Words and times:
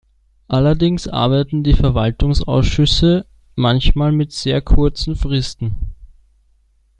Allerdings 0.47 1.07
arbeiten 1.07 1.61
die 1.63 1.75
Verwaltungsausschüsse 1.75 3.27
manchmal 3.55 4.11
mit 4.11 4.31
sehr 4.31 4.59
kurzen 4.59 5.15
Fristen. 5.15 5.91